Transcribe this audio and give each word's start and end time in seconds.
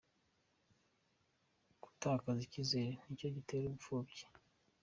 Gutakaza 1.83 2.41
icyizere 2.43 2.91
ni 3.03 3.17
cyo 3.19 3.29
gitera 3.35 3.63
ubupfubyi 3.67 4.23